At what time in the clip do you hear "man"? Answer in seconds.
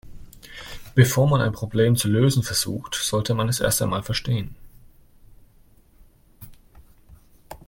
1.29-1.41, 3.35-3.49